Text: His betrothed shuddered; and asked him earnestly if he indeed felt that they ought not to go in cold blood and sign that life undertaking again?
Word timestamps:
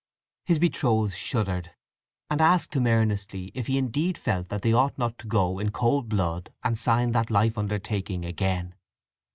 His 0.45 0.57
betrothed 0.57 1.15
shuddered; 1.15 1.75
and 2.31 2.41
asked 2.41 2.73
him 2.73 2.87
earnestly 2.87 3.51
if 3.53 3.67
he 3.67 3.77
indeed 3.77 4.17
felt 4.17 4.49
that 4.49 4.63
they 4.63 4.73
ought 4.73 4.97
not 4.97 5.19
to 5.19 5.27
go 5.27 5.59
in 5.59 5.69
cold 5.69 6.09
blood 6.09 6.51
and 6.63 6.75
sign 6.75 7.11
that 7.11 7.29
life 7.29 7.55
undertaking 7.55 8.25
again? 8.25 8.73